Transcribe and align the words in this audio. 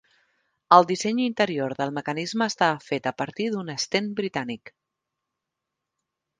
El 0.77 0.87
disseny 0.91 1.21
interior 1.25 1.75
del 1.81 1.93
mecanisme 1.99 2.49
estava 2.53 2.81
fet 2.87 3.11
a 3.11 3.15
partir 3.21 3.49
del 3.59 3.71
Sten 3.87 4.11
britànic. 4.23 4.75